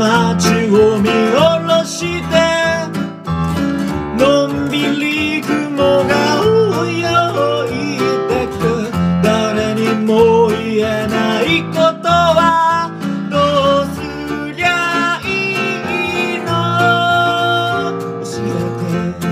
[0.00, 2.34] 街を見下ろして
[4.16, 6.40] のんびり雲が
[6.86, 7.04] 泳
[7.68, 8.58] いでく
[9.22, 12.90] 誰にも言えないことは
[13.30, 13.36] ど
[13.82, 14.00] うす
[14.56, 15.26] りゃい
[16.36, 16.48] いの？
[18.24, 19.22] 教えて。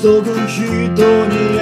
[0.00, 0.64] 急ぐ人
[1.28, 1.53] に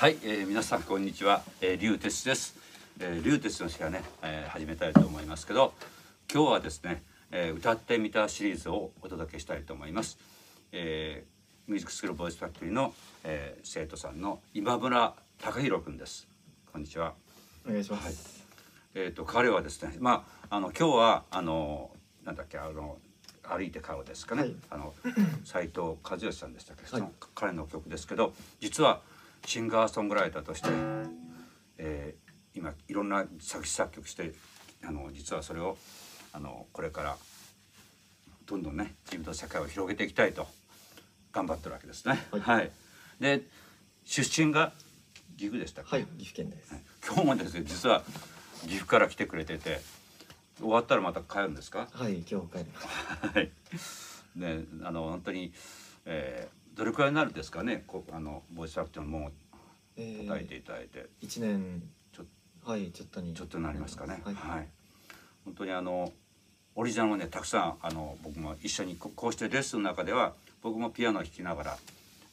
[0.00, 2.56] はい、えー、皆さんこんにちは、えー、リュウテスです、
[3.00, 5.74] えー、リュウテスの日はね、えー、始めたいと思いますけど
[6.32, 10.18] 今日はですね、えー、歌ってみたシリーズをお届けしたいと思います、
[10.72, 12.94] えー、ミュージックスクールボイスファクトリーの、
[13.24, 15.12] えー、生徒さんの今村
[15.42, 16.26] 隆弘くんです。
[16.72, 17.12] こんにちは。
[17.68, 18.06] お願いします、
[18.96, 19.04] はい。
[19.04, 21.90] えー、と彼はですねまああの今日はあの
[22.24, 22.96] なんだっけあの
[23.42, 24.56] 歩いて顔ですかね、はい。
[24.70, 24.94] あの
[25.44, 29.02] 斉藤和義さんでしたっけ、その彼の曲ですけど実は
[29.44, 30.68] シンガーソングライターとして、
[31.78, 32.20] えー
[32.52, 34.34] 今いろんな作詞作曲して
[34.84, 35.78] あの実はそれを
[36.32, 37.16] あのこれから
[38.44, 40.48] どんどんね自分の世界を広げていきたいと
[41.32, 42.18] 頑張ってるわけですね。
[42.40, 42.70] はい。
[43.20, 43.42] で
[44.04, 44.72] 出身が
[45.38, 46.74] 岐阜でしたはい岐阜県です、
[47.06, 48.02] 今日もですね実は
[48.62, 49.80] 岐阜から来てくれてて
[50.58, 51.86] 終わったらまた帰るんですか？
[51.92, 52.88] はい今日帰ります。
[53.32, 53.50] はい。
[54.34, 55.52] ねあの本当に、
[56.04, 57.84] えーどれくらいになるんですかね？
[57.86, 59.32] こあのボイスアクティブもう
[59.96, 61.82] え答えていただいて、一年
[62.12, 62.24] ちょ
[62.64, 63.34] はいちょっとに。
[63.34, 64.22] ちょっとなりますかね？
[64.24, 64.68] はい、
[65.44, 66.12] 本当にあの
[66.74, 71.78] オリジナルもねたくさんあの僕も一緒にここうしてレッスンの中では僕もピアノを弾きながら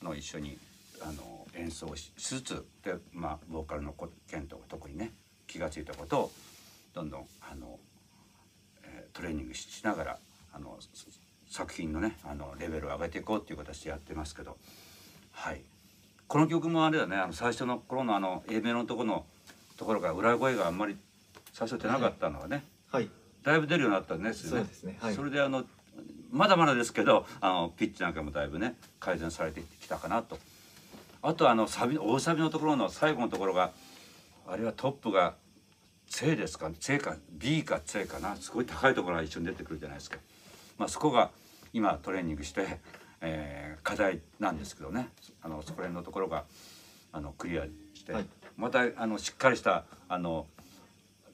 [0.02, 0.58] あの一緒に
[1.02, 5.12] あの演奏しつつでまあボーカルのこケントが特にね
[5.48, 6.32] 気が付いたことを
[6.94, 7.80] どんどんあの、
[8.84, 10.18] えートレーニングししながら
[10.54, 11.08] あのす
[11.50, 14.58] 作品のねあのレベルを上げていこうっていう形でやってますけど。
[15.32, 15.62] はい。
[16.28, 19.26] この曲もあれだねあの最初の頃のあの A メロのところの
[19.78, 20.98] ところから裏声があんまり
[21.54, 23.10] 最初出なかったのがね、はい。
[23.44, 24.60] だいぶ出るようになったんですよね。
[24.60, 24.98] そうですね。
[25.00, 25.14] はい。
[25.14, 25.64] それであの
[26.32, 30.38] まだまだですけどあのピッチなんかもだいぶね改善されてきたかなと。
[31.22, 33.72] あとあのサビ大サビのところの最後のところが
[34.48, 35.36] あれはトップが
[36.10, 38.36] C ですか C か B か C かな。
[38.36, 40.18] すごい高いところが一緒に出てくるじゃないですか。
[40.78, 41.32] まあそこが
[41.74, 42.80] 今トレーニングして、
[43.22, 45.10] えー課題なんですけどね。
[45.42, 46.44] あのそこら辺のところが
[47.14, 48.26] あのクリアして、はい。
[48.58, 50.46] またあのしっかりしたあの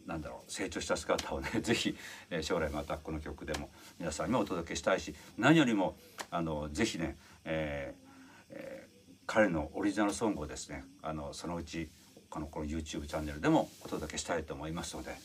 [0.05, 1.97] なんだろう成長した姿をね ぜひ、
[2.29, 5.95] えー将来またこの曲でも皆さんにもお届けしたいし何よりも
[6.29, 8.03] あのぜひね、えー
[8.51, 8.93] えー
[9.25, 11.89] 彼のオリジナルソングをですねあのそのうち
[12.29, 15.15] このこの YouTube チャンネルでもお届けしたいと思いますので、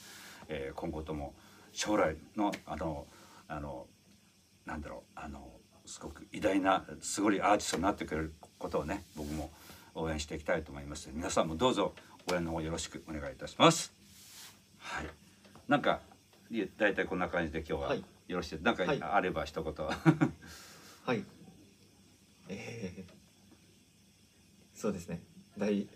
[0.49, 1.35] えー今後とも
[1.73, 3.07] 将来のあの
[3.49, 3.87] あの
[4.79, 5.51] なんだろうあの
[5.87, 9.51] すごく偉大なすごいアーティストになってくれることをね僕も
[9.95, 11.95] 応援していきたいと思います皆さんもどうぞ
[12.31, 13.93] 応援の方よろしくお願いいたします。
[14.79, 15.07] はい。
[15.67, 16.01] なんか
[16.77, 18.59] 大体こんな感じで今日ははいよろしい。
[18.63, 19.75] なんかはいあれば一言。
[21.07, 21.25] はい
[22.49, 23.13] えー、
[24.75, 25.21] そうですね
[25.57, 25.89] 大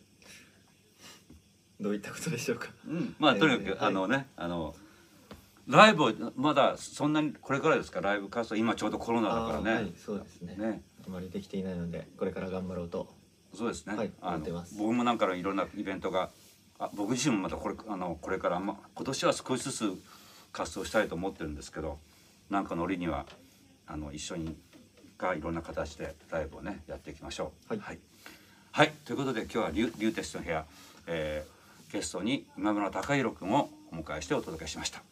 [1.80, 3.14] どういったことでしょうかうん。
[3.18, 4.74] まあとにかく、えーはいあのねあの
[5.68, 8.00] ライブをまだそんなにこれからですか？
[8.00, 9.72] ライブ活動今ちょうどコロナだからね。
[9.72, 10.82] はいそうですねね。
[11.06, 13.08] あまりできていないのでこれから頑張ろうと
[13.54, 13.96] そうですね。
[13.96, 16.30] はいあの僕もなんかのいろんなイベントが、
[16.78, 20.02] あ僕自身もまたこれあのこれからま今年は少しずつ
[20.52, 21.98] 活動したいと思ってるんですけど、
[22.50, 23.26] なんかの折には
[23.86, 24.56] あの一緒に
[25.16, 27.74] がいろんな形でライブをねやっていきましょう。
[27.74, 27.98] はいはい。
[28.72, 30.64] はいということで今日はリュリューテストの部屋、
[31.06, 35.02] えー、ゲストに今村隆弘君をお迎えしてお届けしました。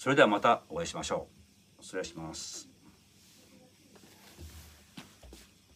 [0.00, 1.28] それではまたお会いしましょ
[1.78, 1.84] う。
[1.84, 2.69] 失礼します。